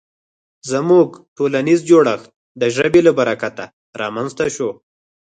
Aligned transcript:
زموږ 0.71 1.09
ټولنیز 1.37 1.79
جوړښت 1.89 2.29
د 2.61 2.63
ژبې 2.75 3.01
له 3.07 3.11
برکته 3.19 3.63
رامنځ 4.01 4.31
ته 4.37 4.45
شو. 4.55 4.69